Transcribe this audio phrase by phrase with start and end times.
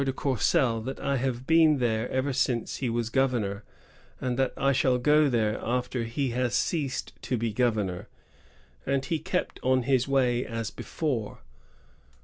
[0.01, 3.63] 153 de Courcelle that I have been there ever since he was governor,
[4.19, 8.07] and that I shall go there after he has ceased to be governor;"
[8.83, 11.41] and he kept on his way as before.